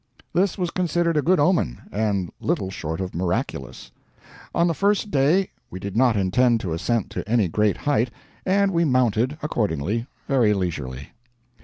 This 0.33 0.57
was 0.57 0.71
considered 0.71 1.15
a 1.15 1.21
good 1.21 1.39
omen, 1.39 1.81
and 1.91 2.31
little 2.39 2.71
short 2.71 2.99
of 2.99 3.13
miraculous. 3.13 3.91
On 4.55 4.65
the 4.65 4.73
first 4.73 5.11
day 5.11 5.51
we 5.69 5.79
did 5.79 5.95
not 5.95 6.17
intend 6.17 6.59
to 6.61 6.73
ascend 6.73 7.11
to 7.11 7.29
any 7.29 7.47
great 7.47 7.77
height, 7.77 8.09
and 8.43 8.71
we 8.73 8.83
mounted, 8.83 9.37
accordingly, 9.43 10.07
very 10.27 10.55
leisurely. 10.55 11.09